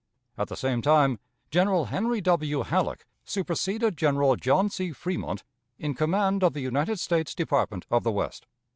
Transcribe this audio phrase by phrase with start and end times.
[0.35, 1.19] At the same time.
[1.51, 2.63] General Henry W.
[2.63, 4.93] Halleck superseded General John C.
[4.93, 5.43] Fremont
[5.77, 8.47] in command of the United States Department of the West.